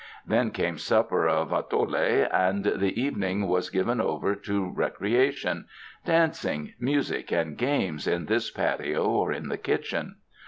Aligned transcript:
Then 0.25 0.49
came 0.49 0.79
supper 0.79 1.27
of 1.27 1.51
atole 1.53 1.95
and 1.95 2.63
the 2.63 2.99
evening 2.99 3.45
was 3.47 3.69
given 3.69 4.01
over 4.01 4.33
to 4.33 4.71
recreation— 4.75 5.67
dancing, 6.05 6.73
music 6.79 7.31
and 7.31 7.55
games 7.55 8.07
in 8.07 8.25
this 8.25 8.49
patio 8.49 9.03
or 9.07 9.31
in 9.31 9.47
the 9.49 9.59
kitchen. 9.59 10.15